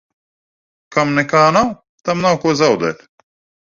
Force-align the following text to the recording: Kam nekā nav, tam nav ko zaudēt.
Kam 0.95 1.13
nekā 1.19 1.43
nav, 1.59 1.71
tam 2.07 2.29
nav 2.29 2.43
ko 2.43 2.59
zaudēt. 2.67 3.11